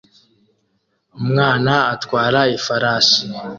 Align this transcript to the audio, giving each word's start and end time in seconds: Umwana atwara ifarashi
Umwana 1.19 1.73
atwara 1.93 2.39
ifarashi 2.57 3.21